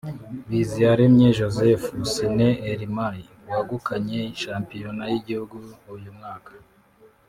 [0.49, 3.19] Biziyaremye Joseph (Cine Elmay)
[3.51, 5.57] wagukanye shampiyona y’igihugu
[5.95, 6.51] uyu mwaka